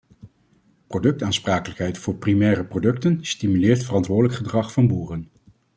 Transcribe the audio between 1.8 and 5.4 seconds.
voor primaire producten stimuleert verantwoordelijk gedrag van boeren.